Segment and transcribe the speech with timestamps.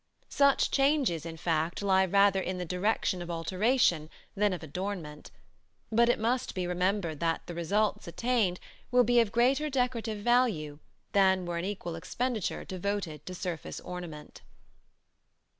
[0.29, 5.29] Such changes, in fact, lie rather in the direction of alteration than of adornment;
[5.91, 8.59] but it must be remembered that the results attained
[8.89, 10.79] will be of greater decorative value
[11.11, 14.41] than were an equal expenditure devoted to surface ornament.